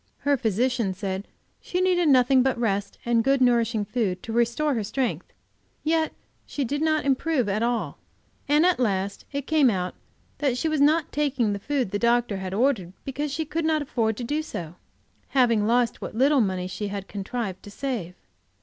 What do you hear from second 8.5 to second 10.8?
at last it came out that she